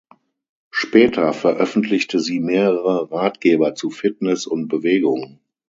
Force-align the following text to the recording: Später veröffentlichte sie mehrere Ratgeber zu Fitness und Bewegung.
Später 0.71 1.31
veröffentlichte 1.31 2.19
sie 2.19 2.39
mehrere 2.39 3.11
Ratgeber 3.11 3.75
zu 3.75 3.91
Fitness 3.91 4.47
und 4.47 4.67
Bewegung. 4.67 5.39